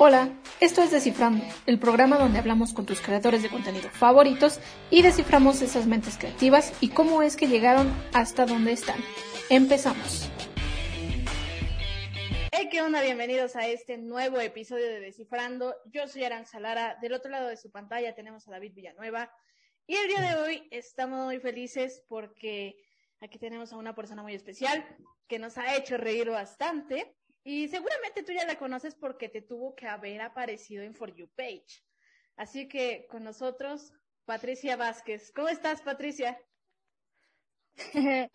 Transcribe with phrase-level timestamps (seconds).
[0.00, 4.60] Hola, esto es Descifrando, el programa donde hablamos con tus creadores de contenido favoritos
[4.90, 9.00] y desciframos esas mentes creativas y cómo es que llegaron hasta donde están.
[9.50, 10.30] Empezamos.
[12.52, 13.02] Hey, ¿qué onda?
[13.02, 15.74] Bienvenidos a este nuevo episodio de Descifrando.
[15.86, 16.96] Yo soy Aranza Lara.
[17.02, 19.32] Del otro lado de su pantalla tenemos a David Villanueva.
[19.88, 22.76] Y el día de hoy estamos muy felices porque
[23.20, 24.86] aquí tenemos a una persona muy especial
[25.26, 27.17] que nos ha hecho reír bastante.
[27.50, 31.30] Y seguramente tú ya la conoces porque te tuvo que haber aparecido en For You
[31.34, 31.82] Page.
[32.36, 33.94] Así que con nosotros,
[34.26, 35.32] Patricia Vázquez.
[35.34, 36.38] ¿Cómo estás, Patricia?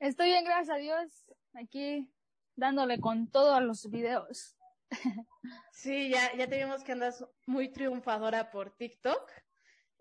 [0.00, 1.24] Estoy bien, gracias a Dios.
[1.52, 2.12] Aquí
[2.56, 4.56] dándole con todos los videos.
[5.70, 9.30] Sí, ya, ya te vimos que andas muy triunfadora por TikTok.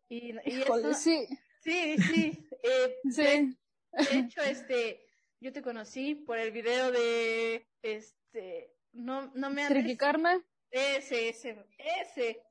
[0.09, 0.63] Y, y
[0.95, 1.27] sí.
[1.59, 2.47] Sí, sí.
[2.63, 3.57] Eh, sí.
[3.91, 5.04] de, hecho, este,
[5.45, 9.95] yo te conocí por el video de, este, no, no me andes...
[9.95, 10.43] Karma?
[10.71, 12.41] Ese, ese, ese.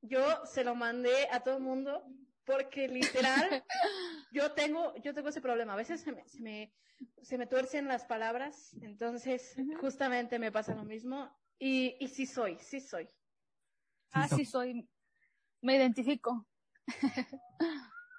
[0.00, 2.02] Yo se lo mandé a todo el mundo
[2.46, 3.62] porque literal,
[4.32, 5.74] yo tengo, yo tengo ese problema.
[5.74, 6.72] A veces se me, se me,
[7.20, 11.30] se me tuercen las palabras, entonces justamente me pasa lo mismo.
[11.58, 13.06] Y, y sí soy, sí soy.
[14.12, 14.88] Ah, sí soy.
[15.60, 16.48] Me identifico.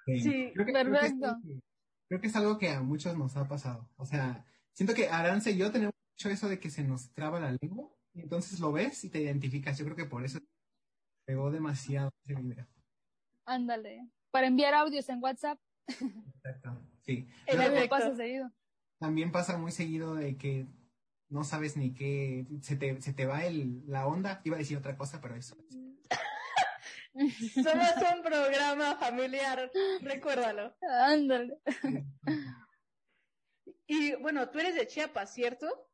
[0.06, 1.40] Sí, perfecto
[2.08, 3.88] creo que es algo que a muchos nos ha pasado.
[3.96, 7.40] O sea, siento que Arance y yo tenemos mucho eso de que se nos traba
[7.40, 9.78] la lengua y entonces lo ves y te identificas.
[9.78, 10.38] Yo creo que por eso
[11.26, 12.66] pegó demasiado ese video.
[13.44, 14.08] Ándale.
[14.30, 15.58] Para enviar audios en WhatsApp.
[15.88, 17.28] Exacto, sí.
[17.46, 18.52] También pasa seguido.
[18.98, 20.66] También pasa muy seguido de que
[21.28, 24.40] no sabes ni qué, se te, se te va el, la onda.
[24.44, 25.56] Iba a decir otra cosa, pero eso.
[27.54, 30.76] Somos un programa familiar, recuérdalo.
[30.82, 31.58] Ándale.
[33.86, 35.88] Y bueno, tú eres de Chiapas, ¿cierto?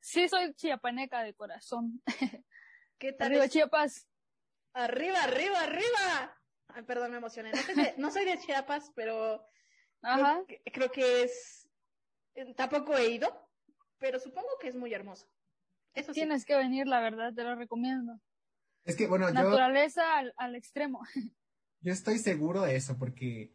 [0.00, 2.02] Sí, soy chiapaneca de corazón.
[2.98, 3.28] ¿Qué tal?
[3.28, 4.08] Arriba, Chiapas.
[4.72, 6.38] Arriba, arriba, arriba.
[6.68, 7.52] Ay, perdón, me emocioné.
[7.98, 9.46] No, soy de Chiapas, pero
[10.02, 10.42] Ajá.
[10.72, 11.68] Creo, que es.
[12.34, 13.48] Eh, tampoco he ido,
[13.98, 15.26] pero supongo que es muy hermoso.
[15.92, 18.18] Eso Tienes que venir, la verdad, te lo recomiendo.
[18.84, 21.00] Es que, bueno, Naturaleza al, al, extremo.
[21.80, 23.54] Yo estoy seguro de eso, porque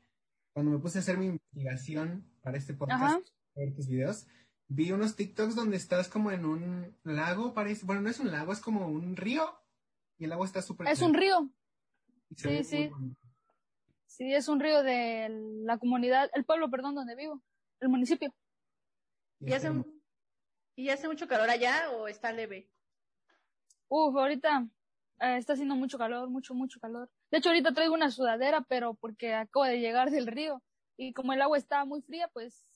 [0.53, 4.27] cuando me puse a hacer mi investigación para este podcast, ver tus videos,
[4.67, 7.85] vi unos TikToks donde estás como en un lago, parece.
[7.85, 9.43] Bueno, no es un lago, es como un río,
[10.17, 10.87] y el agua está súper.
[10.87, 11.49] Es un río.
[12.35, 12.89] Sí, sí.
[14.05, 15.27] Sí, es un río de
[15.65, 17.41] la comunidad, el pueblo, perdón, donde vivo,
[17.81, 18.33] el municipio.
[19.41, 19.69] ¿Y, hace,
[20.75, 22.71] ¿Y hace mucho calor allá o está leve?
[23.89, 24.69] Uf, ahorita
[25.19, 27.09] eh, está haciendo mucho calor, mucho, mucho calor.
[27.31, 30.61] De hecho, ahorita traigo una sudadera, pero porque acabo de llegar del río.
[30.97, 32.69] Y como el agua está muy fría, pues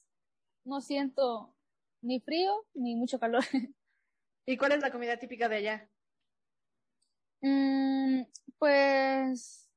[0.63, 1.55] no siento
[2.01, 3.43] ni frío ni mucho calor.
[4.45, 5.89] ¿Y cuál es la comida típica de allá?
[7.41, 8.23] Mm,
[8.57, 9.69] pues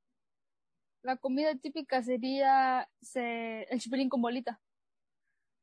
[1.02, 4.60] la comida típica sería el chipilín con bolita.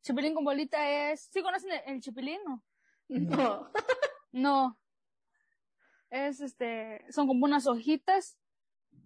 [0.04, 1.30] Chipilín con bolita es...
[1.32, 2.40] ¿Sí conocen el, el chipilín?
[2.46, 2.64] No.
[3.10, 3.72] No.
[4.32, 4.80] no
[6.10, 8.38] es este, son como unas hojitas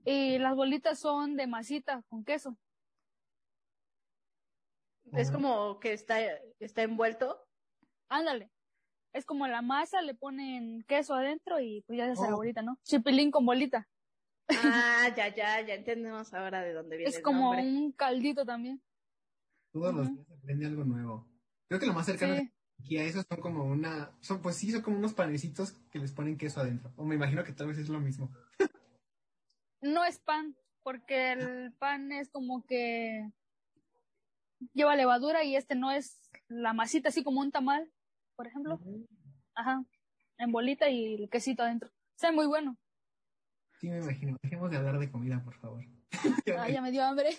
[0.06, 2.58] y las bolitas son de masita con queso.
[5.12, 6.20] Es como que está,
[6.60, 7.46] está envuelto.
[8.10, 8.50] Ándale.
[9.14, 12.38] Es como la masa, le ponen queso adentro y pues ya se hace la oh.
[12.38, 12.80] bolita, ¿no?
[12.84, 13.88] Chipilín con bolita.
[14.50, 17.10] Ah, ya, ya, ya entendemos ahora de dónde viene.
[17.10, 18.82] Es como un caldito también.
[19.72, 21.28] Todos los días aprende algo nuevo.
[21.68, 22.36] Creo que lo más cercano
[22.80, 26.12] y a esos son como una, son pues sí, son como unos panecitos que les
[26.12, 26.92] ponen queso adentro.
[26.98, 28.30] O me imagino que tal vez es lo mismo.
[29.82, 33.32] no es pan, porque el pan es como que
[34.74, 37.90] lleva levadura y este no es la masita así como un tamal,
[38.36, 38.80] por ejemplo.
[39.56, 39.84] Ajá,
[40.38, 41.92] en bolita y el quesito adentro.
[42.16, 42.78] sea muy bueno.
[43.80, 44.38] Sí, me imagino.
[44.42, 45.84] Dejemos de hablar de comida, por favor.
[46.58, 47.32] ah, ya me dio hambre.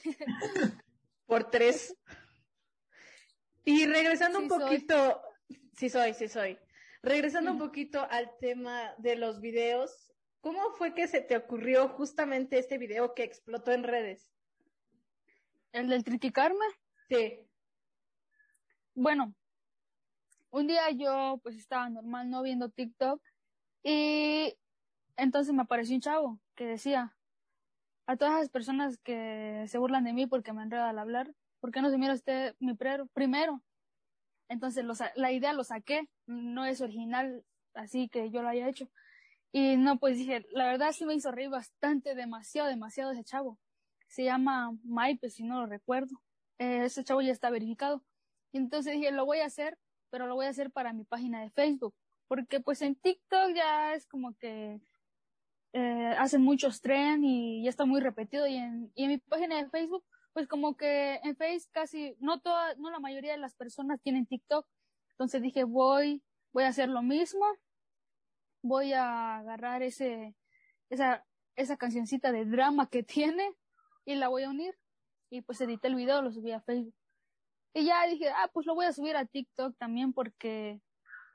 [1.27, 1.97] por tres.
[3.65, 5.23] Y regresando un poquito,
[5.77, 6.59] Sí soy, sí soy.
[7.03, 12.59] Regresando un poquito al tema de los videos, ¿cómo fue que se te ocurrió justamente
[12.59, 14.33] este video que explotó en redes?
[15.73, 16.65] ¿El del triquicarme?
[17.09, 17.41] Sí.
[18.95, 19.35] Bueno,
[20.51, 23.21] un día yo pues estaba normal, no viendo TikTok
[23.83, 24.57] y
[25.17, 27.17] entonces me apareció un chavo que decía
[28.07, 31.35] a todas las personas que se burlan de mí porque me enredo al hablar,
[31.65, 32.75] ¿por qué no se mira usted mi
[33.15, 33.63] primero?
[34.51, 34.85] Entonces
[35.15, 38.91] la idea lo saqué, no es original, así que yo lo haya hecho.
[39.51, 43.59] Y no, pues dije, la verdad sí me hizo reír bastante, demasiado, demasiado ese chavo.
[44.09, 46.21] Se llama Maipe, si no lo recuerdo.
[46.59, 48.05] Eh, ese chavo ya está verificado.
[48.53, 49.79] Y entonces dije, lo voy a hacer,
[50.11, 51.95] pero lo voy a hacer para mi página de Facebook.
[52.29, 54.83] porque pues en TikTok ya es como que
[55.73, 59.57] eh, hacen muchos tren y ya está muy repetido y en, y en mi página
[59.57, 63.55] de Facebook pues como que en Facebook casi no toda, no la mayoría de las
[63.55, 64.67] personas tienen TikTok
[65.13, 66.23] entonces dije voy
[66.53, 67.47] voy a hacer lo mismo
[68.63, 70.37] voy a agarrar ese
[70.91, 71.25] esa
[71.57, 73.51] esa cancioncita de drama que tiene
[74.05, 74.77] y la voy a unir
[75.31, 76.95] y pues edité el video lo subí a Facebook
[77.77, 80.81] y ya dije, ah, pues lo voy a subir a TikTok también porque,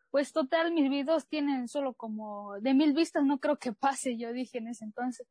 [0.09, 4.31] pues total, mis videos tienen solo como de mil vistas, no creo que pase, yo
[4.31, 5.27] dije en ese entonces.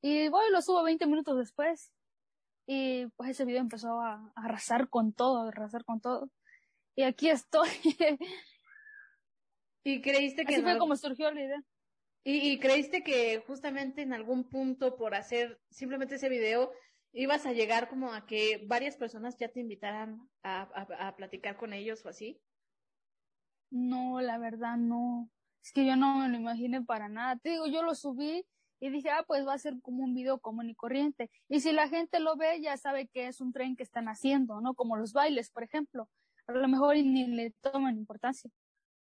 [0.00, 1.92] Y voy, lo subo 20 minutos después.
[2.66, 6.30] Y pues ese video empezó a, arrasar con todo, a arrasar con todo.
[6.96, 7.68] Y aquí estoy.
[9.84, 10.54] ¿Y creíste que...
[10.54, 11.62] Así fue como surgió la idea.
[12.24, 16.72] ¿Y, ¿Y creíste que justamente en algún punto por hacer simplemente ese video
[17.14, 21.72] ibas a llegar como a que varias personas ya te invitaran a, a, platicar con
[21.72, 22.40] ellos o así?
[23.70, 25.30] No, la verdad no.
[25.62, 27.36] Es que yo no me lo imaginé para nada.
[27.36, 28.44] Te digo, yo lo subí
[28.84, 31.30] y dije, ah, pues va a ser como un video común y corriente.
[31.48, 34.60] Y si la gente lo ve, ya sabe que es un tren que están haciendo,
[34.60, 34.74] ¿no?
[34.74, 36.10] Como los bailes, por ejemplo.
[36.46, 38.50] A lo mejor ni le toman importancia.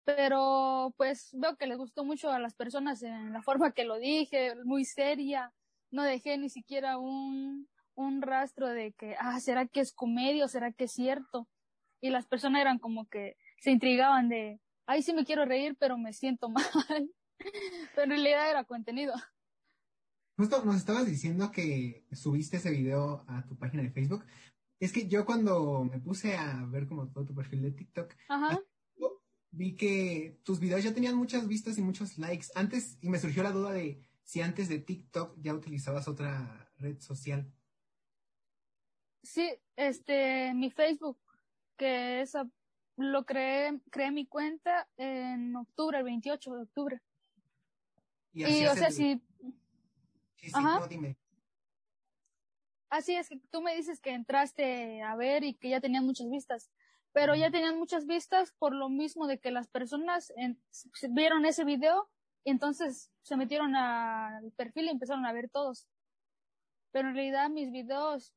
[0.03, 3.99] Pero pues veo que les gustó mucho a las personas en la forma que lo
[3.99, 5.53] dije, muy seria.
[5.91, 10.47] No dejé ni siquiera un, un rastro de que, ah, ¿será que es comedia o
[10.47, 11.47] será que es cierto?
[12.01, 15.99] Y las personas eran como que se intrigaban de, ay, sí me quiero reír, pero
[15.99, 17.11] me siento mal.
[17.93, 19.13] pero en realidad era contenido.
[20.37, 24.23] Justo nos estabas diciendo que subiste ese video a tu página de Facebook.
[24.79, 28.13] Es que yo cuando me puse a ver como todo tu perfil de TikTok,
[29.49, 32.47] vi que tus videos ya tenían muchas vistas y muchos likes.
[32.53, 36.99] Antes, y me surgió la duda de si antes de TikTok ya utilizabas otra red
[36.99, 37.51] social.
[39.23, 41.17] Sí, este, mi Facebook,
[41.77, 42.47] que esa
[42.97, 47.01] lo creé, creé mi cuenta en octubre, el 28 de octubre.
[48.33, 49.19] Y, o sea, si...
[50.53, 50.87] Ajá.
[52.89, 56.29] Así es que tú me dices que entraste a ver y que ya tenían muchas
[56.29, 56.71] vistas,
[57.11, 60.31] pero ya tenían muchas vistas por lo mismo de que las personas
[61.09, 62.09] vieron ese video
[62.45, 65.87] y entonces se metieron al perfil y empezaron a ver todos.
[66.91, 68.33] Pero en realidad mis videos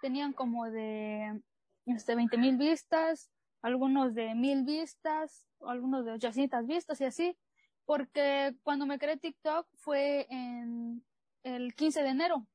[0.00, 1.42] tenían como de
[1.86, 3.32] este, 20 mil vistas,
[3.62, 7.36] algunos de mil vistas, algunos de 800 vistas y así,
[7.84, 11.04] porque cuando me creé TikTok fue en
[11.42, 12.46] el 15 de enero.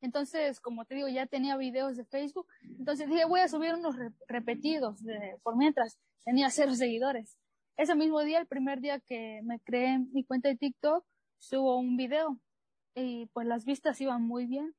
[0.00, 2.46] Entonces, como te digo, ya tenía videos de Facebook.
[2.62, 3.96] Entonces dije, voy a subir unos
[4.26, 5.00] repetidos
[5.42, 7.38] por mientras tenía cero seguidores.
[7.76, 11.04] Ese mismo día, el primer día que me creé mi cuenta de TikTok,
[11.38, 12.38] subo un video
[12.94, 14.74] y pues las vistas iban muy bien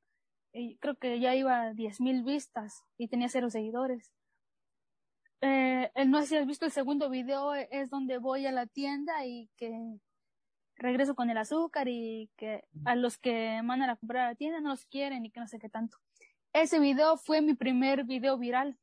[0.80, 4.12] creo que ya iba a 10.000 vistas y tenía cero seguidores.
[5.42, 9.26] Eh, no sé si has visto el segundo video, es donde voy a la tienda
[9.26, 9.72] y que
[10.76, 14.60] regreso con el azúcar y que a los que mandan a comprar a la tienda
[14.60, 15.98] no los quieren y que no sé qué tanto.
[16.54, 18.78] Ese video fue mi primer video viral.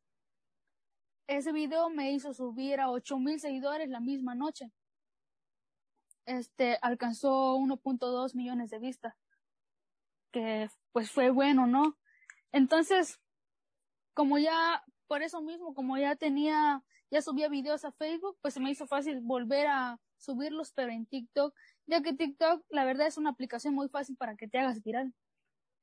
[1.27, 4.73] Ese video me hizo subir a 8.000 seguidores la misma noche.
[6.27, 9.15] Este alcanzó 1.2 millones de vistas
[10.31, 11.97] que pues fue bueno, ¿no?
[12.53, 13.21] Entonces,
[14.15, 18.61] como ya, por eso mismo, como ya tenía, ya subía videos a Facebook, pues se
[18.61, 21.55] me hizo fácil volver a subirlos, pero en TikTok,
[21.87, 25.15] ya que TikTok, la verdad, es una aplicación muy fácil para que te hagas viral.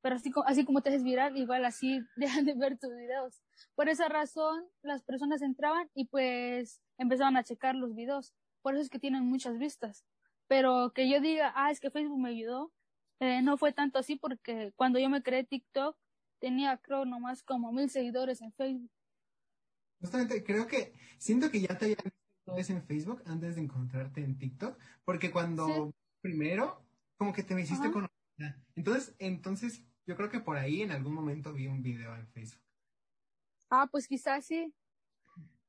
[0.02, 3.42] Pero así, así como te haces viral, igual así dejan de ver tus videos.
[3.76, 8.34] Por esa razón, las personas entraban y pues empezaban a checar los videos.
[8.62, 10.06] Por eso es que tienen muchas vistas.
[10.48, 12.72] Pero que yo diga, ah, es que Facebook me ayudó,
[13.20, 15.98] eh, no fue tanto así porque cuando yo me creé TikTok
[16.40, 18.92] tenía creo nomás como mil seguidores en Facebook.
[20.00, 21.98] Justamente creo que siento que ya te
[22.56, 26.84] visto en Facebook antes de encontrarte en TikTok, porque cuando primero
[27.18, 28.08] como que te me hiciste con
[28.76, 32.64] entonces entonces yo creo que por ahí en algún momento vi un video en Facebook.
[33.70, 34.74] Ah, pues quizás sí.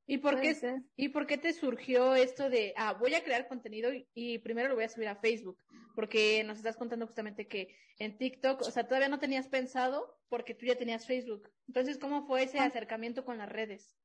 [0.07, 0.57] ¿Y por, qué,
[0.97, 4.75] ¿Y por qué te surgió esto de, ah, voy a crear contenido y, primero lo
[4.75, 5.59] voy a subir a Facebook?
[5.95, 10.55] Porque nos estás contando justamente que en TikTok, o sea, todavía no tenías pensado porque
[10.55, 11.51] tú ya tenías Facebook.
[11.67, 12.65] Entonces, ¿cómo fue ese ah.
[12.65, 13.99] acercamiento con las redes?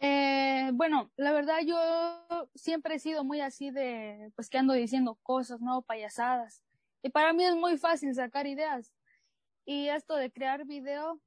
[0.00, 5.18] Eh, bueno, la verdad yo siempre he sido muy así de, pues que ando diciendo
[5.22, 5.82] cosas, ¿no?
[5.82, 6.62] Payasadas.
[7.02, 8.92] Y para mí es muy fácil sacar ideas.
[9.66, 11.20] Y esto de crear video,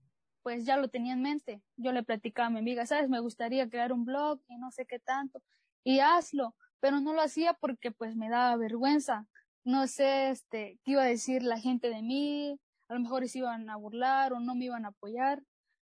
[0.43, 1.61] pues ya lo tenía en mente.
[1.75, 4.85] Yo le platicaba a mi amiga, sabes, me gustaría crear un blog y no sé
[4.85, 5.41] qué tanto,
[5.83, 9.27] y hazlo, pero no lo hacía porque pues me daba vergüenza.
[9.63, 12.59] No sé, este, qué iba a decir la gente de mí,
[12.89, 15.43] a lo mejor se iban a burlar o no me iban a apoyar,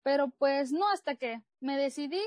[0.02, 2.20] pero pues no hasta que me decidí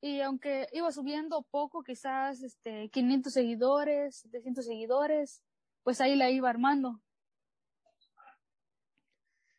[0.00, 5.42] y aunque iba subiendo poco, quizás este 500 seguidores, 700 seguidores,
[5.82, 7.00] pues ahí la iba armando.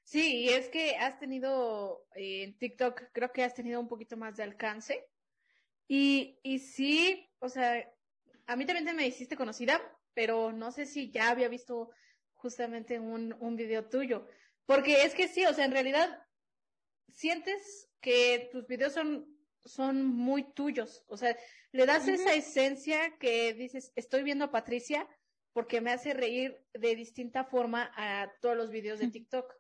[0.04, 4.18] Sí, y es que has tenido eh, en TikTok, creo que has tenido un poquito
[4.18, 5.08] más de alcance.
[5.88, 7.90] Y, y sí, o sea,
[8.46, 9.82] a mí también te me hiciste conocida,
[10.14, 11.92] pero no sé si ya había visto
[12.34, 14.28] justamente un, un video tuyo.
[14.66, 16.22] Porque es que sí, o sea, en realidad
[17.08, 19.26] sientes que tus videos son,
[19.66, 21.04] son muy tuyos.
[21.08, 21.38] O sea,
[21.72, 25.08] le das esa esencia que dices, estoy viendo a Patricia
[25.54, 29.54] porque me hace reír de distinta forma a todos los videos de TikTok.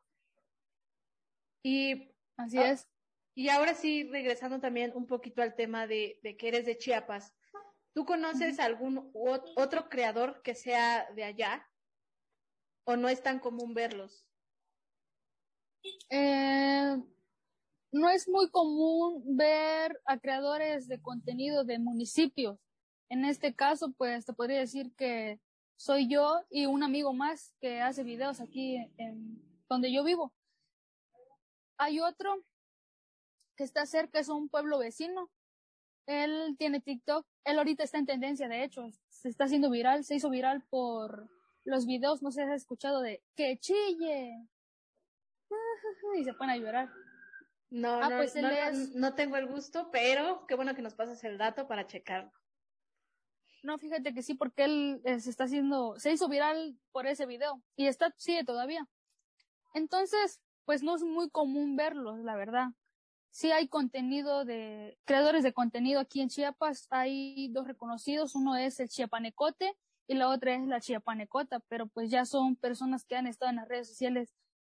[1.63, 2.88] Y así es.
[3.34, 7.34] Y ahora sí, regresando también un poquito al tema de, de que eres de Chiapas.
[7.93, 11.67] ¿Tú conoces algún otro creador que sea de allá?
[12.86, 14.25] ¿O no es tan común verlos?
[16.10, 16.98] Eh,
[17.92, 22.58] no es muy común ver a creadores de contenido de municipios.
[23.10, 25.40] En este caso, pues te podría decir que
[25.76, 30.34] soy yo y un amigo más que hace videos aquí en donde yo vivo.
[31.78, 32.46] Hay otro
[33.58, 35.30] que está cerca, es un pueblo vecino.
[36.06, 37.26] Él tiene TikTok.
[37.44, 38.90] Él ahorita está en tendencia, de hecho.
[39.10, 41.30] Se está haciendo viral, se hizo viral por
[41.66, 44.48] los videos, no sé si has escuchado de que chille.
[46.18, 46.90] Y se pone a llorar.
[47.72, 48.36] No, ah, no, pues
[48.96, 52.32] no, tengo el gusto, pero qué bueno que nos pasas el dato para checarlo.
[53.63, 57.25] No, fíjate que sí, porque él eh, se está haciendo, se hizo viral por ese
[57.25, 58.86] video y está, sigue todavía.
[59.74, 62.72] Entonces, pues no es muy común verlos, la verdad.
[63.30, 68.82] Sí hay contenido de, creadores de contenido aquí en Chiapas, hay dos reconocidos, uno es
[68.82, 73.28] el Chiapanecote y la otra es la Chiapanecota, pero pues ya son personas que han
[73.28, 74.34] estado en las redes sociales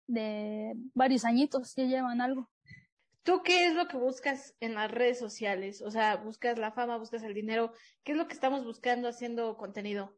[0.08, 2.50] de varios añitos, que llevan algo.
[3.24, 5.82] ¿Tú qué es lo que buscas en las redes sociales?
[5.84, 7.72] O sea, buscas la fama, buscas el dinero.
[8.04, 10.18] ¿Qué es lo que estamos buscando haciendo contenido?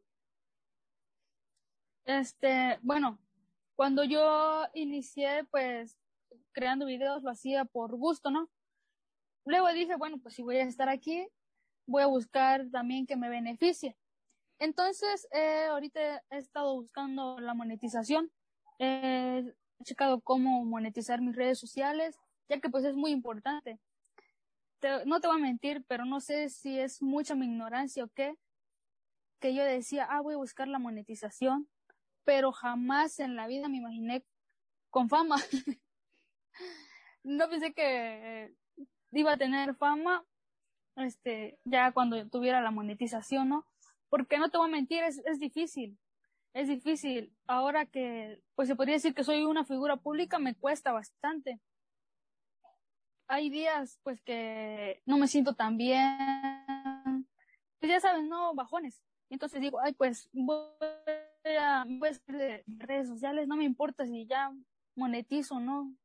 [2.06, 3.20] Este, bueno,
[3.76, 5.98] cuando yo inicié, pues,
[6.54, 8.50] creando videos, lo hacía por gusto, ¿no?
[9.46, 11.28] Luego dije, bueno, pues si voy a estar aquí,
[11.86, 13.98] voy a buscar también que me beneficie.
[14.60, 18.32] Entonces, eh, ahorita he estado buscando la monetización.
[18.80, 19.44] he
[19.84, 22.18] checado cómo monetizar mis redes sociales
[22.50, 23.80] ya que pues es muy importante.
[25.06, 28.36] no te voy a mentir, pero no sé si es mucha mi ignorancia o qué,
[29.40, 31.68] que yo decía, ah, voy a buscar la monetización,
[32.24, 34.26] pero jamás en la vida me imaginé
[34.90, 35.36] con fama.
[37.24, 38.54] no pensé que
[39.12, 40.26] iba a tener fama,
[40.96, 43.68] este, ya cuando tuviera la monetización, ¿no?
[44.10, 45.98] Porque no te voy a mentir, es, es difícil.
[46.54, 47.36] Es difícil.
[47.48, 51.60] Ahora que, pues se podría decir que soy una figura pública, me cuesta bastante
[53.34, 57.28] hay días pues que no me siento tan bien,
[57.80, 59.02] pues ya sabes, no, bajones.
[59.30, 60.68] Entonces digo, ay, pues voy
[61.60, 64.52] a, voy a de redes sociales, no me importa si ya
[64.96, 65.96] monetizo o no.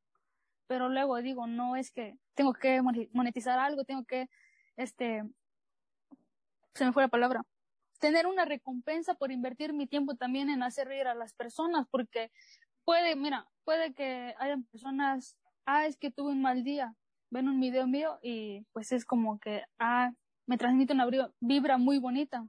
[0.68, 2.80] Pero luego digo, no, es que tengo que
[3.12, 4.28] monetizar algo, tengo que,
[4.76, 5.22] este,
[6.74, 7.42] se me fue la palabra,
[7.98, 12.30] tener una recompensa por invertir mi tiempo también en hacer reír a las personas, porque
[12.84, 16.94] puede, mira, puede que hayan personas, ah, es que tuve un mal día,
[17.30, 20.12] ven un video mío y pues es como que, ah,
[20.46, 21.08] me transmite una
[21.40, 22.46] vibra muy bonita.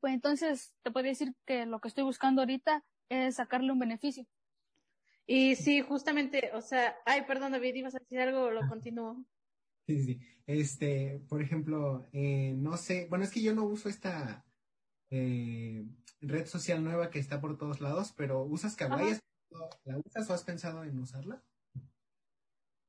[0.00, 4.26] Pues entonces te puedo decir que lo que estoy buscando ahorita es sacarle un beneficio.
[5.26, 9.24] Y sí, justamente, o sea, ay, perdón David, ibas a decir algo, lo continúo.
[9.86, 10.20] Sí, sí.
[10.46, 14.44] Este, por ejemplo, eh, no sé, bueno, es que yo no uso esta
[15.10, 15.86] eh,
[16.20, 19.18] red social nueva que está por todos lados, pero ¿usas Kawaii?
[19.84, 21.42] ¿La usas o has pensado en usarla?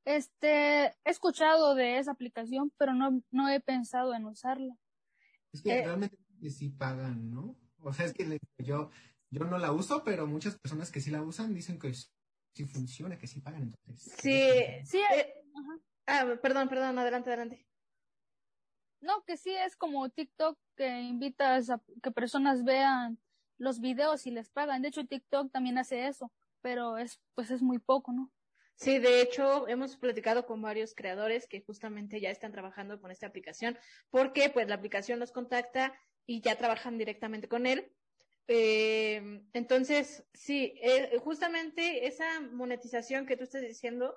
[0.06, 4.78] Este, he escuchado de esa aplicación, pero no, no he pensado en usarla.
[5.52, 6.16] Es que eh, realmente
[6.48, 7.56] sí pagan, ¿no?
[7.80, 8.90] O sea, es que yo,
[9.30, 13.18] yo no la uso, pero muchas personas que sí la usan dicen que sí funciona,
[13.18, 13.62] que sí pagan.
[13.64, 14.40] Entonces, sí,
[14.84, 15.02] sí.
[15.12, 15.34] Eh,
[16.06, 17.66] ah, perdón, perdón, adelante, adelante.
[19.00, 23.18] No, que sí es como TikTok que invitas a que personas vean
[23.58, 24.82] los videos y les pagan.
[24.82, 28.32] De hecho, TikTok también hace eso, pero es, pues es muy poco, ¿no?
[28.76, 33.26] Sí, de hecho, hemos platicado con varios creadores que justamente ya están trabajando con esta
[33.26, 33.78] aplicación,
[34.10, 37.90] porque pues la aplicación los contacta y ya trabajan directamente con él.
[38.48, 44.14] Eh, entonces, sí, eh, justamente esa monetización que tú estás diciendo,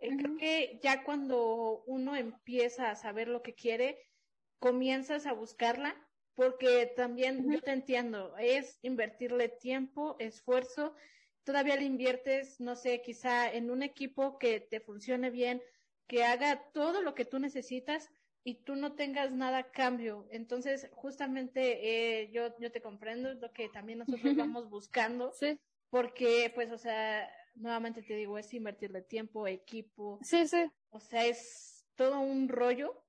[0.00, 4.10] eh, creo que ya cuando uno empieza a saber lo que quiere,
[4.58, 5.94] comienzas a buscarla,
[6.34, 10.96] porque también yo te entiendo, es invertirle tiempo, esfuerzo,
[11.44, 15.62] todavía le inviertes, no sé, quizá en un equipo que te funcione bien,
[16.06, 18.10] que haga todo lo que tú necesitas,
[18.44, 20.28] y tú no tengas nada a cambio.
[20.30, 25.32] Entonces, justamente eh, yo, yo te comprendo, es lo que también nosotros vamos buscando.
[25.32, 25.58] Sí.
[25.88, 30.18] Porque, pues, o sea, nuevamente te digo, es invertirle tiempo, equipo.
[30.22, 30.70] Sí, sí.
[30.90, 33.02] O sea, es todo un rollo.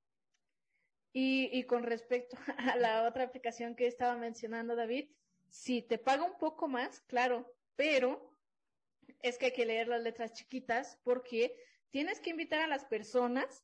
[1.11, 5.09] Y, y con respecto a la otra aplicación que estaba mencionando David,
[5.49, 8.35] si te paga un poco más, claro, pero
[9.21, 11.55] es que hay que leer las letras chiquitas porque
[11.91, 13.63] tienes que invitar a las personas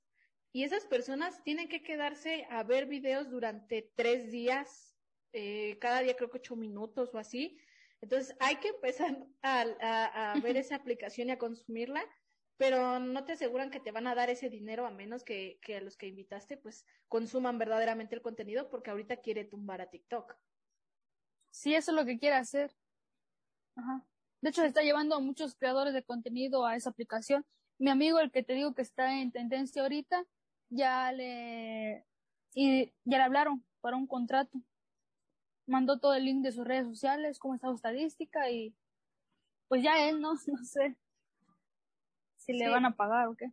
[0.51, 4.98] y esas personas tienen que quedarse a ver videos durante tres días,
[5.34, 7.58] eh, cada día creo que ocho minutos o así.
[8.01, 12.03] Entonces hay que empezar a, ver esa aplicación y a consumirla,
[12.58, 15.77] pero no te aseguran que te van a dar ese dinero a menos que, que
[15.77, 20.36] a los que invitaste pues consuman verdaderamente el contenido porque ahorita quiere tumbar a TikTok.
[21.50, 22.75] Sí, eso es lo que quiere hacer.
[23.75, 24.06] Ajá.
[24.42, 27.46] De hecho, se está llevando a muchos creadores de contenido a esa aplicación.
[27.78, 30.25] Mi amigo, el que te digo que está en tendencia ahorita,
[30.70, 32.06] ya le,
[32.54, 34.60] y ya le hablaron para un contrato.
[35.68, 38.75] Mandó todo el link de sus redes sociales, cómo está su estadística y
[39.68, 40.98] pues ya él no, no sé
[42.36, 43.51] si le van a pagar o qué.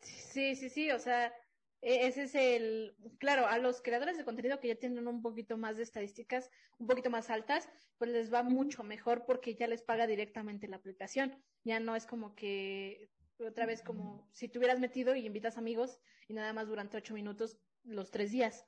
[0.00, 1.32] Sí, sí, sí, o sea,
[1.80, 5.76] ese es el, claro, a los creadores de contenido que ya tienen un poquito más
[5.76, 7.68] de estadísticas, un poquito más altas,
[7.98, 11.42] pues les va mucho mejor porque ya les paga directamente la aplicación.
[11.64, 16.00] Ya no es como que otra vez como si te hubieras metido y invitas amigos
[16.26, 18.66] y nada más durante ocho minutos los tres días.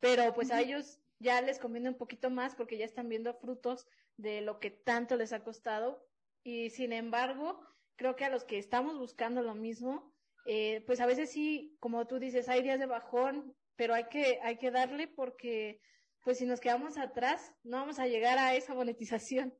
[0.00, 3.86] Pero pues a ellos ya les conviene un poquito más porque ya están viendo frutos
[4.16, 6.06] de lo que tanto les ha costado.
[6.42, 7.60] Y sin embargo,
[7.96, 10.14] creo que a los que estamos buscando lo mismo,
[10.46, 14.38] eh, pues a veces sí, como tú dices, hay días de bajón, pero hay que,
[14.42, 15.80] hay que darle porque
[16.22, 19.54] pues si nos quedamos atrás, no vamos a llegar a esa monetización.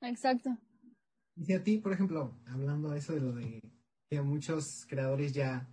[0.00, 0.50] Exacto.
[1.36, 3.60] Y si a ti, por ejemplo, hablando de eso de lo de
[4.08, 5.68] que muchos creadores ya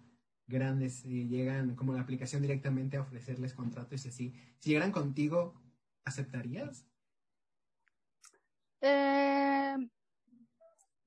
[0.48, 5.62] grandes eh, llegan como la aplicación directamente a ofrecerles contratos y así, si llegaran contigo,
[6.04, 6.86] ¿aceptarías?
[8.82, 9.76] Eh,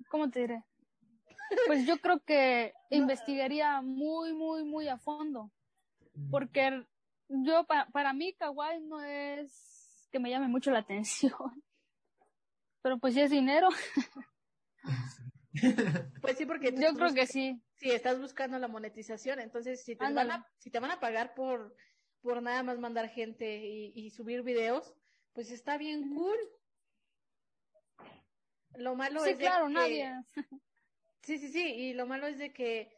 [0.08, 0.64] ¿Cómo te diré?
[1.66, 5.50] Pues yo creo que investigaría muy, muy, muy a fondo.
[6.14, 6.30] Mm.
[6.30, 6.86] Porque
[7.28, 11.32] yo, para, para mí, Kawaii no es que me llame mucho la atención.
[12.82, 13.68] Pero pues si es dinero.
[16.22, 17.62] Pues sí, porque yo creo que sí.
[17.74, 21.34] Sí, estás buscando la monetización, entonces si te van a, si te van a pagar
[21.34, 21.76] por
[22.22, 24.94] por nada más mandar gente y, subir videos,
[25.32, 26.36] pues está bien cool.
[28.74, 30.14] Lo malo es claro, nadie.
[31.22, 32.92] Sí, sí, sí, y lo malo es de que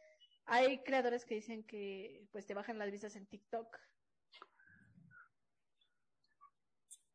[0.45, 3.67] hay creadores que dicen que pues te bajan las vistas en TikTok.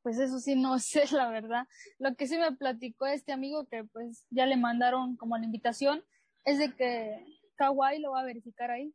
[0.03, 1.67] Pues eso sí no sé, la verdad.
[1.99, 6.05] Lo que sí me platicó este amigo que pues ya le mandaron como la invitación
[6.45, 7.25] es de que
[7.57, 8.95] Kawaii lo va a verificar ahí.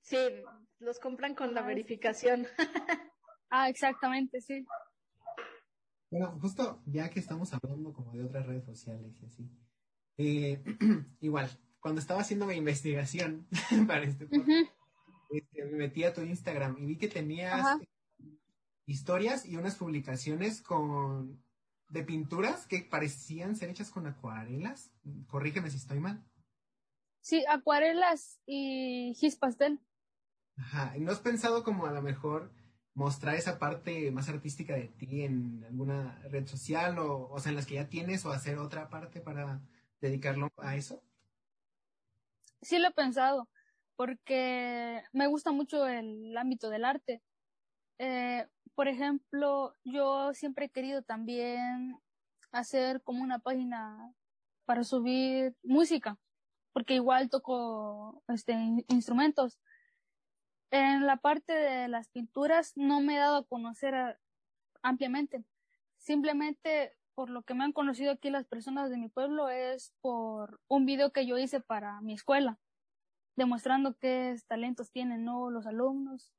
[0.00, 0.16] Sí,
[0.78, 2.46] los compran con la verificación.
[3.50, 4.64] ah, exactamente, sí.
[6.10, 9.50] Bueno, justo ya que estamos hablando como de otras redes sociales y así,
[10.18, 10.62] eh,
[11.20, 11.48] igual,
[11.80, 13.46] cuando estaba haciendo mi investigación
[13.86, 14.72] para este podcast,
[15.30, 17.78] este, me metí a tu Instagram y vi que tenías
[18.84, 21.42] historias y unas publicaciones con
[21.88, 24.90] de pinturas que parecían ser hechas con acuarelas.
[25.26, 26.22] Corrígeme si estoy mal.
[27.20, 29.80] Sí, acuarelas y gis pastel.
[30.56, 32.52] Ajá, ¿no has pensado como a lo mejor
[32.94, 37.56] mostrar esa parte más artística de ti en alguna red social o, o sea, en
[37.56, 39.62] las que ya tienes o hacer otra parte para
[40.00, 41.02] dedicarlo a eso?
[42.62, 43.48] Sí lo he pensado,
[43.96, 47.22] porque me gusta mucho el ámbito del arte.
[47.98, 51.98] Eh, por ejemplo, yo siempre he querido también
[52.52, 54.14] hacer como una página
[54.64, 56.18] para subir música,
[56.72, 58.52] porque igual toco este,
[58.88, 59.58] instrumentos.
[60.70, 64.18] En la parte de las pinturas no me he dado a conocer
[64.82, 65.44] ampliamente.
[65.96, 70.60] Simplemente por lo que me han conocido aquí las personas de mi pueblo es por
[70.68, 72.60] un video que yo hice para mi escuela,
[73.34, 75.50] demostrando qué talentos tienen ¿no?
[75.50, 76.32] los alumnos.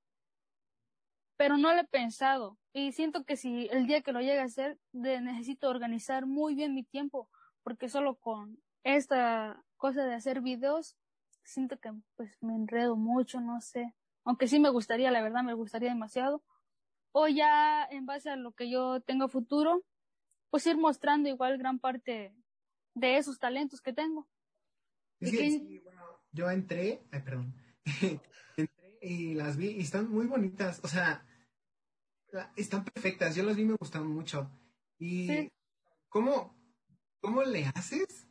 [1.36, 4.46] Pero no lo he pensado y siento que si el día que lo llegue a
[4.46, 7.30] hacer necesito organizar muy bien mi tiempo,
[7.62, 10.96] porque solo con esta cosa de hacer videos
[11.44, 13.94] siento que pues me enredo mucho, no sé.
[14.24, 16.42] Aunque sí me gustaría, la verdad me gustaría demasiado.
[17.12, 19.84] O ya en base a lo que yo tengo futuro,
[20.50, 22.34] pues ir mostrando igual gran parte
[22.96, 24.28] de esos talentos que tengo.
[25.22, 27.54] Sí, bueno, yo entré, ay, perdón,
[28.58, 31.26] entré y las vi y están muy bonitas, o sea,
[32.56, 34.50] están perfectas, yo las vi y me gustaron mucho.
[34.98, 35.50] ¿Y
[36.08, 36.56] cómo,
[37.22, 38.28] cómo le haces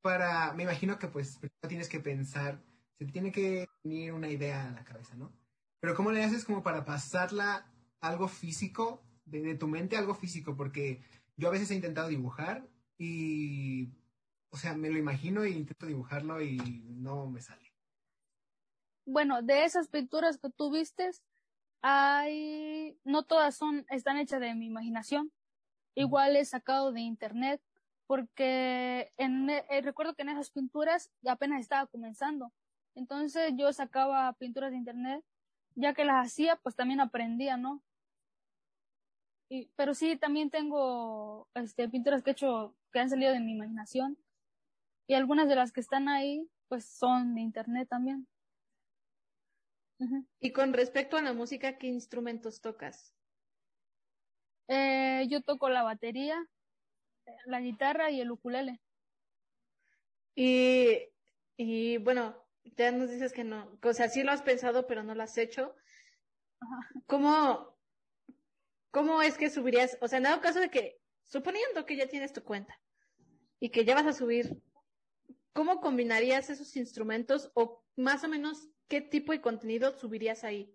[0.00, 2.62] para, me imagino que pues tienes que pensar,
[2.98, 5.32] se tiene que venir una idea a la cabeza, ¿no?
[5.80, 10.14] Pero ¿cómo le haces como para pasarla algo físico, de, de tu mente a algo
[10.14, 10.56] físico?
[10.56, 11.02] Porque
[11.36, 12.66] yo a veces he intentado dibujar
[12.98, 13.90] y,
[14.50, 16.56] o sea, me lo imagino e intento dibujarlo y
[16.88, 17.72] no me sale.
[19.04, 21.22] Bueno, de esas pinturas que tú vistes,
[21.82, 25.32] hay, no todas son, están hechas de mi imaginación.
[25.94, 27.62] Igual he sacado de internet,
[28.06, 32.52] porque en, eh, recuerdo que en esas pinturas apenas estaba comenzando.
[32.94, 35.24] Entonces yo sacaba pinturas de internet,
[35.74, 37.82] ya que las hacía, pues también aprendía, ¿no?
[39.48, 43.52] Y, pero sí, también tengo este, pinturas que he hecho, que han salido de mi
[43.52, 44.18] imaginación.
[45.06, 48.26] Y algunas de las que están ahí, pues son de internet también.
[50.40, 53.14] Y con respecto a la música, ¿qué instrumentos tocas?
[54.68, 56.44] Eh, yo toco la batería,
[57.46, 58.80] la guitarra y el ukulele.
[60.34, 60.98] Y,
[61.56, 62.36] y bueno,
[62.76, 65.38] ya nos dices que no, o sea, sí lo has pensado, pero no lo has
[65.38, 65.74] hecho.
[67.06, 67.75] ¿Cómo,
[68.96, 69.98] ¿cómo es que subirías?
[70.00, 72.80] O sea, en dado caso de que, suponiendo que ya tienes tu cuenta
[73.60, 74.58] y que ya vas a subir,
[75.52, 80.74] ¿cómo combinarías esos instrumentos o más o menos qué tipo de contenido subirías ahí?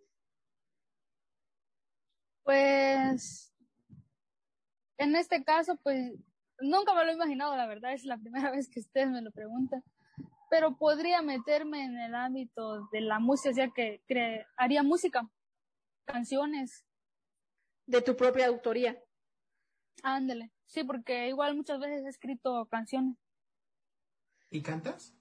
[2.43, 3.55] Pues,
[4.99, 6.13] en este caso, pues,
[6.59, 9.31] nunca me lo he imaginado, la verdad, es la primera vez que ustedes me lo
[9.31, 9.83] preguntan,
[10.51, 13.99] pero podría meterme en el ámbito de la música, o sea, que
[14.57, 15.27] haría música,
[16.05, 16.85] canciones.
[17.91, 18.97] De tu propia autoría.
[20.01, 23.17] Ándale, sí, porque igual muchas veces he escrito canciones.
[24.49, 25.13] ¿Y cantas?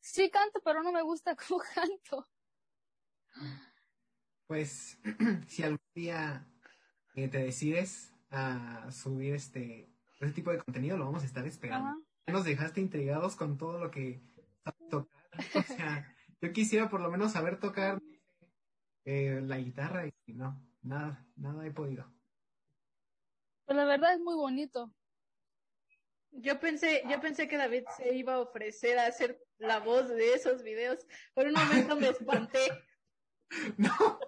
[0.00, 2.28] Sí canto, pero no me gusta cómo canto.
[4.48, 4.98] Pues
[5.46, 6.48] si algún día
[7.14, 12.04] eh, te decides a subir este, este tipo de contenido, lo vamos a estar esperando.
[12.26, 14.20] Nos dejaste intrigados con todo lo que
[14.90, 15.14] tocar.
[15.54, 18.00] O sea, yo quisiera por lo menos saber tocar
[19.04, 22.12] eh, la guitarra y no, nada, nada he podido.
[23.64, 24.92] Pues la verdad es muy bonito.
[26.30, 30.34] Yo pensé, yo pensé que David se iba a ofrecer a hacer la voz de
[30.34, 31.06] esos videos.
[31.32, 32.60] Por un momento me espanté.
[33.76, 34.18] No.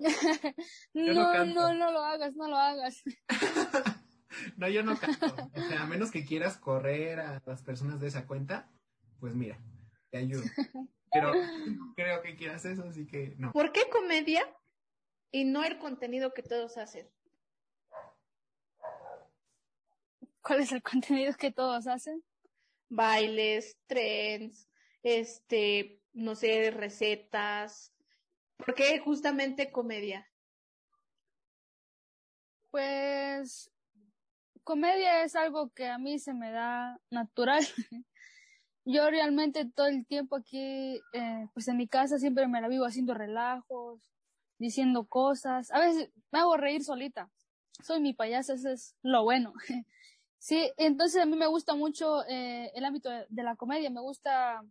[0.94, 3.02] no, no, no, lo hagas, no lo hagas.
[4.56, 5.26] no, yo no canto.
[5.52, 8.70] O sea, a menos que quieras correr a las personas de esa cuenta,
[9.18, 9.58] pues mira,
[10.10, 10.44] te ayudo.
[11.10, 13.52] Pero no creo que quieras eso, así que no.
[13.52, 14.46] ¿Por qué comedia
[15.36, 17.06] y no el contenido que todos hacen?
[20.40, 22.24] ¿Cuál es el contenido que todos hacen?
[22.88, 24.66] Bailes, trends,
[25.02, 27.92] este, no sé, recetas.
[28.56, 30.26] ¿Por qué justamente comedia?
[32.70, 33.70] Pues
[34.64, 37.62] comedia es algo que a mí se me da natural.
[38.86, 42.86] Yo realmente todo el tiempo aquí, eh, pues en mi casa siempre me la vivo
[42.86, 44.15] haciendo relajos,
[44.58, 45.70] diciendo cosas.
[45.70, 47.30] A veces me hago reír solita.
[47.82, 49.52] Soy mi payasa, eso es lo bueno.
[50.38, 54.62] Sí, entonces a mí me gusta mucho eh, el ámbito de, la comedia, me gusta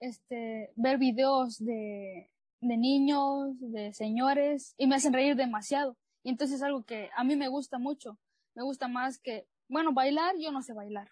[0.00, 5.96] este ver videos de, de niños, de señores, y me hacen reír demasiado.
[6.24, 8.18] Y entonces es algo que a mí me gusta mucho.
[8.54, 11.10] Me gusta más que, bueno, bailar, yo no sé bailar.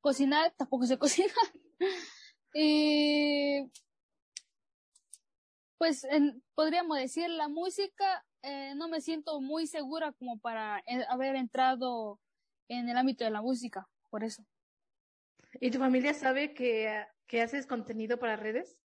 [0.00, 1.32] Cocinar, tampoco sé cocinar.
[2.52, 3.70] y
[5.78, 6.06] pues
[6.54, 12.20] podríamos decir, la música eh, no me siento muy segura como para eh, haber entrado
[12.68, 14.44] en el ámbito de la música, por eso.
[15.60, 18.78] ¿Y tu familia sabe que, que haces contenido para redes?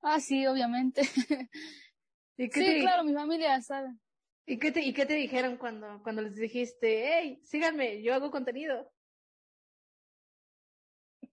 [0.00, 1.02] Ah, sí, obviamente.
[2.36, 3.94] ¿Y qué sí, claro, mi familia sabe.
[4.46, 8.30] ¿Y qué te, y qué te dijeron cuando, cuando les dijiste, hey, síganme, yo hago
[8.30, 8.90] contenido?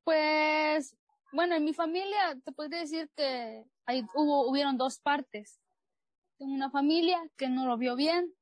[0.04, 0.96] Pues,
[1.32, 3.66] bueno, en mi familia te podría decir que
[4.16, 5.60] hubo, hubieron dos partes.
[6.38, 8.34] Tengo una familia que no lo vio bien.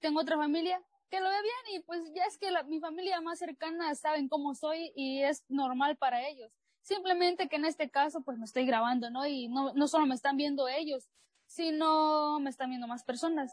[0.00, 3.38] Tengo otra familia que lo ve bien y pues ya es que mi familia más
[3.38, 6.52] cercana saben cómo soy y es normal para ellos.
[6.82, 9.26] Simplemente que en este caso pues me estoy grabando, ¿no?
[9.26, 11.08] Y no, no solo me están viendo ellos,
[11.46, 13.52] sino me están viendo más personas.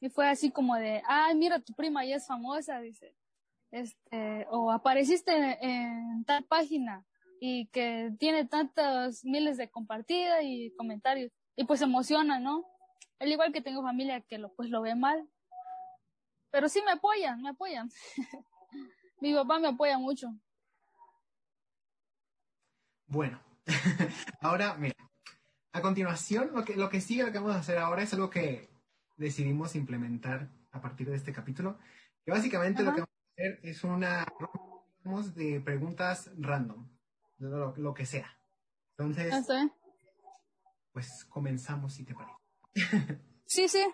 [0.00, 3.16] Y fue así como de, ay, mira, tu prima ya es famosa, dice.
[3.70, 7.04] Este, o apareciste en, tal página
[7.40, 11.30] y que tiene tantos miles de compartidas y comentarios.
[11.56, 12.64] Y pues emociona, ¿no?
[13.18, 15.28] Al igual que tengo familia que lo, pues lo ve mal,
[16.50, 17.90] pero sí me apoyan, me apoyan.
[19.20, 20.28] Mi papá me apoya mucho.
[23.06, 23.40] Bueno,
[24.40, 24.94] ahora, mira,
[25.72, 28.30] a continuación, lo que, lo que sigue, lo que vamos a hacer ahora es algo
[28.30, 28.68] que
[29.16, 31.78] decidimos implementar a partir de este capítulo,
[32.24, 34.26] que básicamente lo que vamos a hacer es una
[35.34, 36.86] de preguntas random,
[37.38, 38.38] lo, lo que sea.
[38.96, 39.68] Entonces, Ah,
[40.92, 43.20] pues comenzamos si te parece.
[43.46, 43.84] Sí, sí.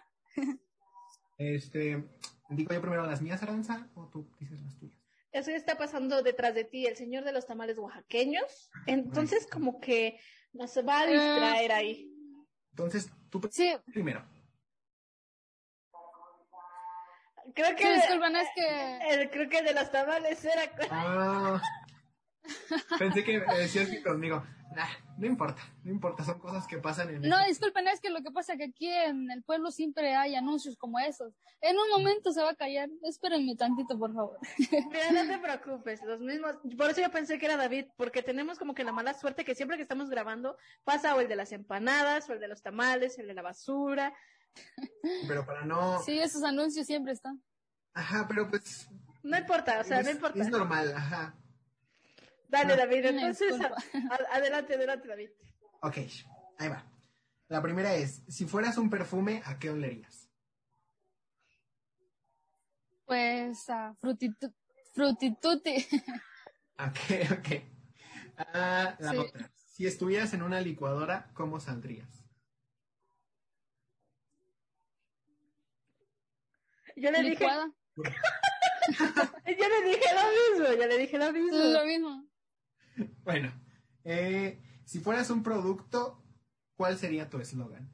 [1.36, 2.02] Este,
[2.48, 4.98] digo yo primero las mías, Aranza, o tú dices las tuyas.
[5.32, 8.70] Eso está pasando detrás de ti, el señor de los tamales oaxaqueños.
[8.86, 10.20] Entonces, como que
[10.52, 12.10] nos va a distraer ahí.
[12.70, 14.24] Entonces, tú Sí, primero.
[17.54, 18.98] Creo que, sí, disculpen, es que...
[19.10, 20.70] el, creo que el de los tamales era.
[20.90, 21.62] Ah,
[22.98, 24.44] pensé que decías que conmigo.
[24.74, 28.10] Nah, no importa, no importa, son cosas que pasan en No, este- disculpen, es que
[28.10, 31.32] lo que pasa es que aquí en el pueblo siempre hay anuncios como esos.
[31.60, 32.88] En un momento se va a callar.
[33.04, 34.36] Espérenme tantito, por favor.
[34.90, 36.56] Mira, no te preocupes, los mismos.
[36.76, 39.54] Por eso yo pensé que era David, porque tenemos como que la mala suerte que
[39.54, 43.16] siempre que estamos grabando pasa o el de las empanadas, o el de los tamales,
[43.18, 44.12] el de la basura.
[45.28, 46.02] Pero para no.
[46.02, 47.40] Sí, esos anuncios siempre están.
[47.94, 48.88] Ajá, pero pues.
[49.22, 50.40] No importa, o sea, es, no importa.
[50.42, 51.34] es normal, ajá.
[52.54, 52.76] Dale, No.
[52.76, 55.30] David, entonces a- adelante, adelante, David.
[55.80, 55.96] Ok,
[56.58, 56.84] ahí va.
[57.48, 60.30] La primera es: si fueras un perfume, ¿a qué olerías?
[63.06, 64.54] Pues a frutitu-
[64.92, 65.74] frutituti.
[66.76, 67.48] Ok, ok.
[68.36, 69.16] Ah, la Sí.
[69.16, 69.48] otra.
[69.54, 72.24] Si estuvieras en una licuadora, ¿cómo saldrías?
[76.96, 77.72] Yo le dije, Licuada.
[77.96, 81.56] yo le dije lo mismo, yo le dije lo mismo.
[81.58, 82.28] Lo mismo.
[83.24, 83.52] Bueno,
[84.04, 86.22] eh, si fueras un producto,
[86.76, 87.90] ¿cuál sería tu eslogan?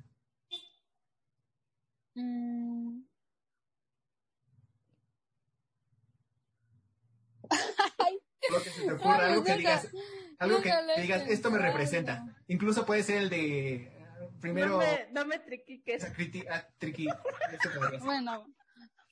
[2.14, 3.02] Mm.
[8.50, 9.88] Lo que se te ocurra, algo que digas,
[10.38, 12.24] algo que digas, esto me representa.
[12.48, 13.92] Incluso puede ser el de
[14.40, 16.02] primero No me, no me triquiques.
[16.14, 17.06] criti- ah, triqui-.
[18.02, 18.46] Bueno,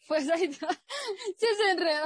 [0.09, 0.68] pues ahí está.
[1.38, 2.05] Sí se enreda.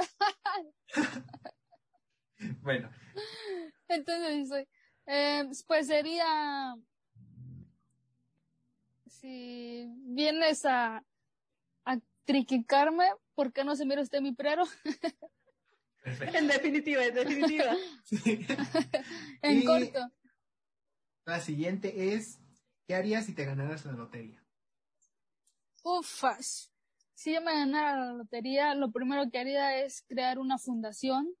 [2.61, 2.91] Bueno,
[3.87, 4.67] Entonces.
[5.05, 6.75] Eh, pues sería.
[9.07, 11.03] Si vienes a,
[11.85, 14.63] a triquicarme, ¿por qué no se mira usted mi prero?
[16.03, 16.37] perfecto.
[16.37, 17.75] En definitiva, en definitiva.
[18.03, 18.45] Sí.
[19.41, 20.11] En Y- corto.
[21.25, 22.39] La siguiente es,
[22.85, 24.43] ¿qué harías si te ganaras la lotería?
[25.83, 26.69] Ufas.
[27.13, 31.33] Si yo me ganara la lotería, lo primero que haría es crear una fundación.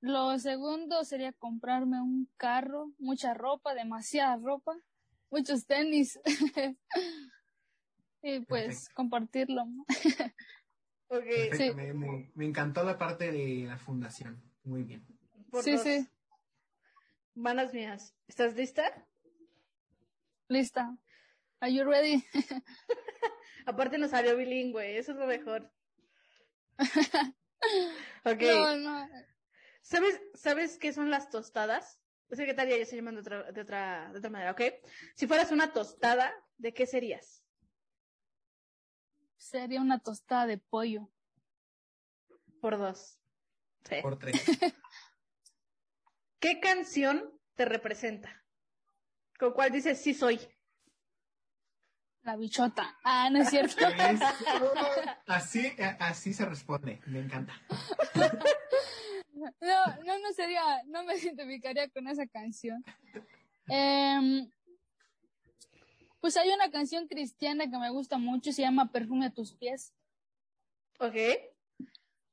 [0.00, 4.74] Lo segundo sería comprarme un carro, mucha ropa, demasiada ropa,
[5.30, 6.18] muchos tenis.
[8.22, 8.94] y pues Perfecto.
[8.94, 9.64] compartirlo.
[11.12, 11.74] Ok, Perfecto, Sí.
[11.74, 14.40] me, me- me encantó la parte de la fundación.
[14.62, 15.04] Muy bien.
[15.50, 15.82] por Sí, dos.
[15.82, 16.08] sí,
[17.34, 18.14] Manos mías.
[18.28, 19.08] ¿Estás lista?
[20.46, 20.96] lista.
[21.58, 22.24] Are you ready?
[23.66, 25.72] Aparte nos salió bilingüe, eso es lo mejor.
[28.24, 28.42] Ok.
[28.42, 29.08] No, no.
[29.90, 31.98] ¿Sabes, ¿Sabes qué son las tostadas?
[32.28, 34.52] No sé qué tal, ya yo estoy llamando de otra, de otra, de otra manera,
[34.52, 34.60] ¿ok?
[35.16, 37.42] Si fueras una tostada, ¿de qué serías?
[39.36, 41.10] Sería una tostada de pollo.
[42.60, 43.18] Por dos.
[43.82, 43.96] Sí.
[44.00, 44.40] Por tres.
[46.38, 48.44] ¿Qué canción te representa?
[49.40, 50.38] ¿Con cuál dices sí soy?
[52.22, 52.96] La bichota.
[53.02, 53.88] Ah, no es cierto.
[53.88, 54.24] Eso.
[55.26, 57.00] Así, eh, así se responde.
[57.06, 57.54] Me encanta.
[59.40, 62.84] No, no, no sería, no me identificaría con esa canción.
[63.68, 64.50] Em,
[66.20, 69.94] pues hay una canción cristiana que me gusta mucho, se llama Perfume a tus pies.
[70.98, 71.14] ¿Ok?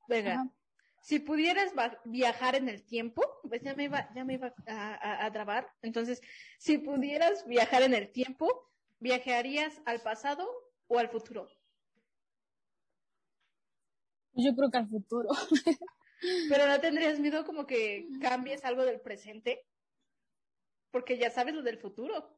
[0.08, 0.34] Venga.
[0.34, 0.52] Ajá.
[1.02, 1.72] Si pudieras
[2.04, 5.72] viajar en el tiempo, pues ya me iba, ya me iba a, a, a trabar.
[5.82, 6.22] Entonces,
[6.58, 10.46] si pudieras viajar en el tiempo, ¿viajarías al pasado
[10.88, 11.48] o al futuro?
[14.34, 15.30] Yo creo que al futuro.
[16.50, 19.66] Pero no tendrías miedo como que cambies algo del presente,
[20.92, 22.36] porque ya sabes lo del futuro.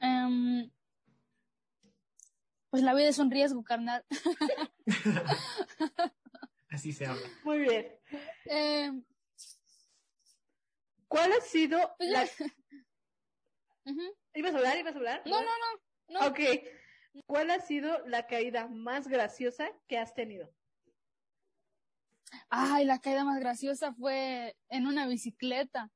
[0.00, 0.70] Em,
[2.70, 4.04] pues la vida es un riesgo, carnal.
[6.68, 7.26] Así se habla.
[7.44, 7.98] Muy bien.
[8.46, 9.04] Em,
[11.08, 12.28] ¿Cuál ha sido pues la...
[14.34, 14.78] ¿Ibas a hablar?
[14.78, 15.22] ¿Ibas a hablar?
[15.26, 16.20] No, no, no.
[16.20, 16.26] no.
[16.26, 16.40] Ok.
[17.26, 20.52] ¿Cuál ha sido la caída más graciosa que has tenido?
[22.48, 25.90] Ay, la caída más graciosa fue en una bicicleta.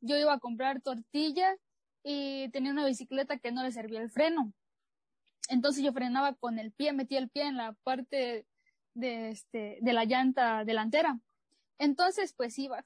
[0.00, 1.56] Yo iba a comprar tortilla
[2.02, 4.52] y tenía una bicicleta que no le servía el freno.
[5.48, 8.46] Entonces yo frenaba con el pie, metía el pie en la parte
[8.94, 11.18] de este de la llanta delantera.
[11.78, 12.84] Entonces pues iba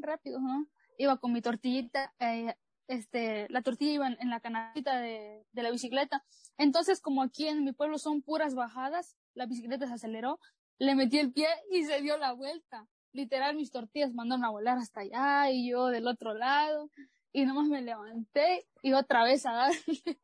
[0.00, 0.66] rápido, ¿no?
[0.96, 2.54] Iba con mi tortillita eh,
[2.88, 6.24] este, la tortilla iba en, la canastita de, de, la bicicleta.
[6.58, 10.40] Entonces, como aquí en mi pueblo son puras bajadas, la bicicleta se aceleró,
[10.78, 12.86] le metí el pie y se dio la vuelta.
[13.12, 16.90] Literal, mis tortillas mandaron a volar hasta allá y yo del otro lado.
[17.32, 19.72] Y nomás me levanté y otra vez a dar.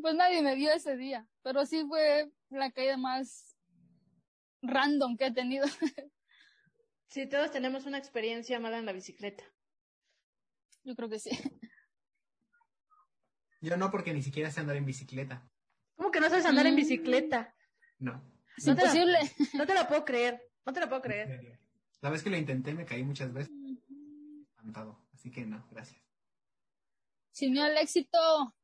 [0.00, 3.56] pues nadie me vio ese día, pero sí fue la caída más
[4.62, 5.66] random que he tenido.
[7.08, 9.44] sí, todos tenemos una experiencia mala en la bicicleta.
[10.88, 11.30] Yo creo que sí.
[13.60, 15.46] Yo no, porque ni siquiera sé andar en bicicleta.
[15.96, 16.76] ¿Cómo que no sabes andar en mm.
[16.76, 17.54] bicicleta?
[17.98, 18.24] No.
[18.56, 19.18] Es imposible.
[19.52, 20.40] no te la puedo creer.
[20.64, 21.60] No te la puedo creer.
[22.00, 23.52] La vez que lo intenté me caí muchas veces.
[24.56, 25.04] Espantado.
[25.12, 26.00] Así que no, gracias.
[27.32, 28.54] Sin miedo al éxito.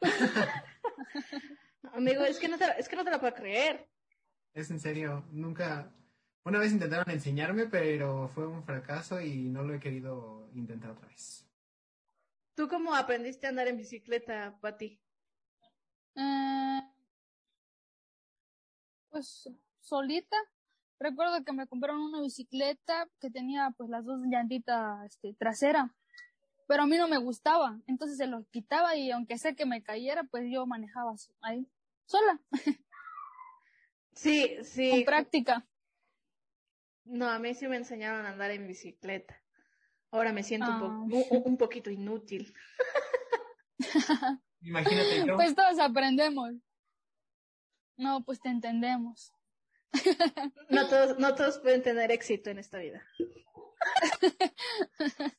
[1.92, 3.90] Amigo, es que, no te, es que no te la puedo creer.
[4.54, 5.26] Es en serio.
[5.32, 5.92] Nunca.
[6.44, 11.08] Una vez intentaron enseñarme, pero fue un fracaso y no lo he querido intentar otra
[11.08, 11.47] vez.
[12.58, 15.00] ¿Tú cómo aprendiste a andar en bicicleta, Pati?
[16.16, 16.80] Eh,
[19.10, 20.36] pues solita.
[20.98, 25.94] Recuerdo que me compraron una bicicleta que tenía pues las dos llantitas este, trasera,
[26.66, 29.84] pero a mí no me gustaba, entonces se lo quitaba y aunque sé que me
[29.84, 31.64] cayera, pues yo manejaba ahí,
[32.06, 32.40] sola.
[34.14, 34.90] Sí, sí.
[34.90, 35.64] Con práctica.
[37.04, 39.40] No, a mí sí me enseñaron a andar en bicicleta.
[40.10, 41.38] Ahora me siento un, ah.
[41.44, 42.54] un, poquito inútil.
[44.60, 45.32] Imagínate.
[45.34, 46.54] Pues todos aprendemos.
[47.96, 49.32] No, pues te entendemos.
[50.70, 53.02] No todos, no todos pueden tener éxito en esta vida.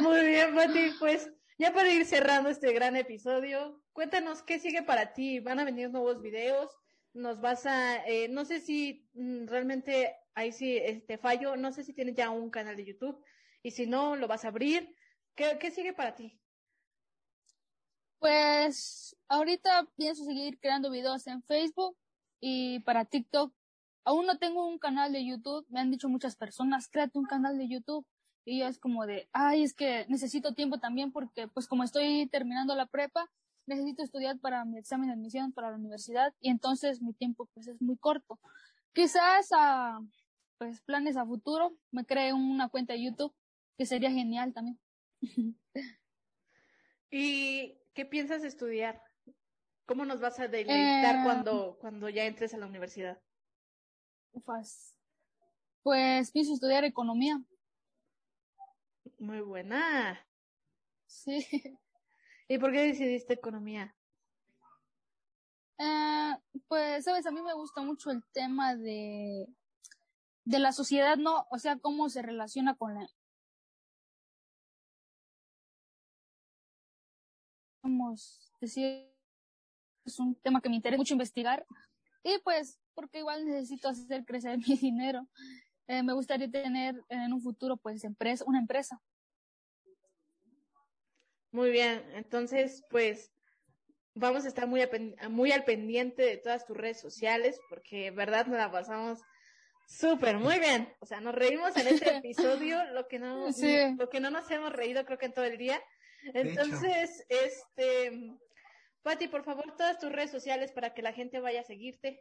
[0.00, 5.14] Muy bien, Pati, pues ya para ir cerrando este gran episodio, cuéntanos qué sigue para
[5.14, 5.40] ti.
[5.40, 6.70] ¿Van a venir nuevos videos?
[7.14, 11.84] ¿Nos vas a, eh, no sé si mm, realmente ahí sí este fallo, no sé
[11.84, 13.22] si tienes ya un canal de YouTube
[13.62, 14.94] y si no, lo vas a abrir.
[15.34, 16.38] ¿Qué, qué sigue para ti?
[18.18, 21.96] Pues ahorita pienso seguir creando videos en Facebook
[22.40, 23.52] y para TikTok.
[24.04, 25.66] Aún no tengo un canal de YouTube.
[25.68, 28.06] Me han dicho muchas personas, créate un canal de YouTube.
[28.44, 32.26] Y yo es como de, ay, es que necesito tiempo también porque pues como estoy
[32.26, 33.30] terminando la prepa,
[33.66, 37.68] necesito estudiar para mi examen de admisión para la universidad y entonces mi tiempo pues
[37.68, 38.38] es muy corto.
[38.92, 40.00] Quizás a
[40.58, 43.34] pues planes a futuro me cree una cuenta de YouTube
[43.76, 44.78] que sería genial también.
[47.10, 49.02] y ¿qué piensas estudiar?
[49.86, 53.20] ¿Cómo nos vas a deleitar eh, cuando, cuando ya entres a la universidad?
[54.32, 54.96] Ufas.
[55.82, 57.42] Pues pienso estudiar economía.
[59.18, 60.24] Muy buena.
[61.06, 61.46] Sí.
[62.48, 63.94] ¿Y por qué decidiste economía?
[65.78, 66.32] Eh,
[66.68, 69.46] pues, sabes, a mí me gusta mucho el tema de,
[70.44, 71.46] de la sociedad, ¿no?
[71.50, 73.08] O sea, cómo se relaciona con la,
[77.82, 79.08] vamos decir,
[80.04, 81.66] es un tema que me interesa mucho investigar
[82.22, 85.28] y pues porque igual necesito hacer crecer mi dinero.
[85.88, 89.00] Eh, me gustaría tener en un futuro pues empresa, una empresa.
[91.52, 93.30] Muy bien, entonces pues
[94.14, 94.82] vamos a estar muy,
[95.30, 99.20] muy al pendiente de todas tus redes sociales porque verdad nos la pasamos
[99.86, 100.92] súper muy bien.
[101.00, 103.48] O sea, nos reímos en este episodio, lo que no,
[103.98, 105.80] lo que no nos hemos reído creo que en todo el día.
[106.34, 108.12] Entonces, este,
[109.02, 112.20] Pati, por favor, todas tus redes sociales para que la gente vaya a seguirte.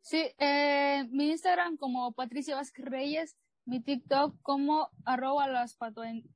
[0.00, 3.36] Sí, eh, mi Instagram como Patricia Vázquez Reyes,
[3.68, 5.76] mi TikTok como arroba las,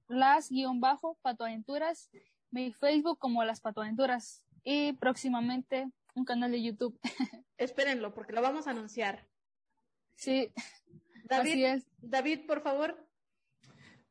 [0.07, 2.11] las guion bajo patoaventuras,
[2.51, 7.01] mi Facebook como las patoaventuras y próximamente un canal de YouTube.
[7.57, 9.27] Espérenlo porque lo vamos a anunciar.
[10.15, 10.53] Sí.
[11.25, 13.03] David, David, por favor.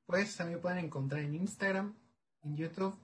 [0.08, 1.96] Pues también pueden encontrar en Instagram,
[2.42, 2.98] en YouTube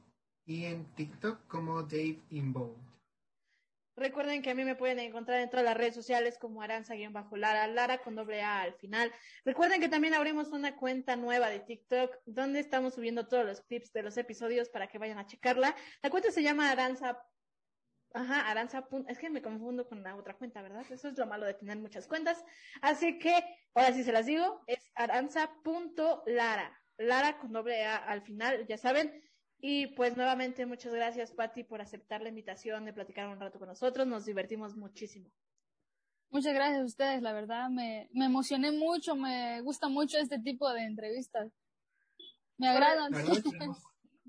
[0.48, 2.87] y en TikTok como Dave Inbold.
[3.98, 7.98] Recuerden que a mí me pueden encontrar en todas las redes sociales como Aranza-Lara, Lara
[7.98, 9.12] con doble A al final.
[9.44, 13.92] Recuerden que también abrimos una cuenta nueva de TikTok donde estamos subiendo todos los clips
[13.94, 15.76] de los episodios para que vayan a checarla.
[16.04, 17.26] La cuenta se llama Aranza.
[18.14, 18.88] Ajá, Aranza.
[19.08, 20.86] Es que me confundo con la otra cuenta, ¿verdad?
[20.92, 22.46] Eso es lo malo de tener muchas cuentas.
[22.82, 23.34] Así que,
[23.74, 26.80] ahora sí se las digo, es aranza.lara.
[26.98, 29.27] Lara con doble A al final, ya saben.
[29.60, 33.68] Y pues nuevamente muchas gracias, Patti, por aceptar la invitación de platicar un rato con
[33.68, 34.06] nosotros.
[34.06, 35.32] Nos divertimos muchísimo.
[36.30, 40.70] Muchas gracias a ustedes, la verdad me, me emocioné mucho, me gusta mucho este tipo
[40.74, 41.52] de entrevistas.
[42.58, 43.14] Me agradan.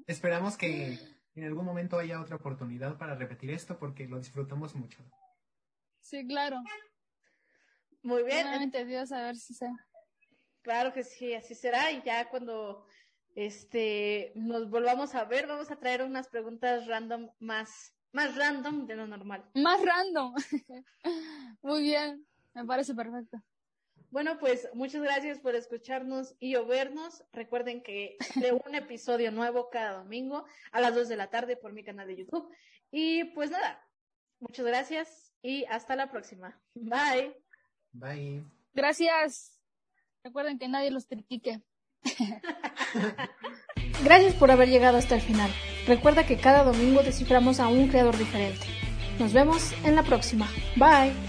[0.06, 0.98] esperamos, que
[1.34, 5.02] en algún momento haya otra oportunidad para repetir esto porque lo disfrutamos mucho.
[6.00, 6.62] Sí, claro.
[8.02, 8.46] Muy bien.
[8.46, 9.66] Realmente Dios, a ver si se.
[10.62, 12.86] Claro que sí, así será y ya cuando
[13.38, 18.96] este, nos volvamos a ver, vamos a traer unas preguntas random más, más random de
[18.96, 19.48] lo normal.
[19.54, 20.34] Más random.
[21.62, 23.40] Muy bien, me parece perfecto.
[24.10, 27.22] Bueno, pues muchas gracias por escucharnos y o vernos.
[27.32, 31.72] Recuerden que de un episodio nuevo cada domingo a las 2 de la tarde por
[31.72, 32.52] mi canal de YouTube.
[32.90, 33.86] Y pues nada,
[34.40, 36.60] muchas gracias y hasta la próxima.
[36.74, 37.40] Bye.
[37.92, 38.42] Bye.
[38.74, 39.60] Gracias.
[40.24, 41.62] Recuerden que nadie los critique.
[44.04, 45.50] Gracias por haber llegado hasta el final.
[45.86, 48.66] Recuerda que cada domingo desciframos a un creador diferente.
[49.18, 50.48] Nos vemos en la próxima.
[50.76, 51.27] Bye.